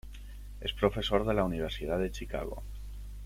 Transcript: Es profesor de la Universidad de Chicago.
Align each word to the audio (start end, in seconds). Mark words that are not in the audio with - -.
Es 0.61 0.73
profesor 0.73 1.27
de 1.27 1.35
la 1.35 1.43
Universidad 1.43 1.99
de 1.99 2.09
Chicago. 2.09 2.63